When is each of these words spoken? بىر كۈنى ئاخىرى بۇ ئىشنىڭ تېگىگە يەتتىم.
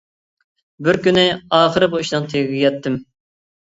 بىر 0.87 0.99
كۈنى 1.05 1.27
ئاخىرى 1.59 1.93
بۇ 1.97 2.03
ئىشنىڭ 2.03 2.29
تېگىگە 2.35 2.67
يەتتىم. 2.67 3.03